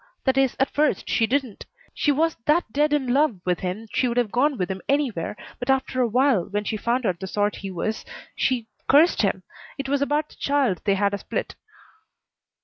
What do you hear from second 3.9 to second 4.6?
she would have gone